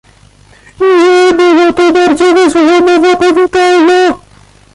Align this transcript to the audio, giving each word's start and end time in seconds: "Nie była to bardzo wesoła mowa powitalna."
"Nie 0.79 1.33
była 1.33 1.73
to 1.73 1.93
bardzo 1.93 2.33
wesoła 2.33 2.79
mowa 2.79 3.15
powitalna." 3.15 4.13